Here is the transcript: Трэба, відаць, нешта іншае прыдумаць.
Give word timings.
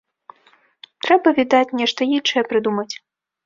Трэба, 1.03 1.35
відаць, 1.41 1.75
нешта 1.85 2.11
іншае 2.17 2.43
прыдумаць. 2.51 2.91